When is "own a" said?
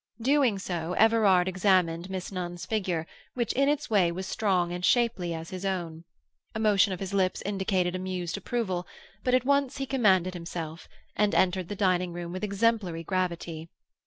5.63-6.59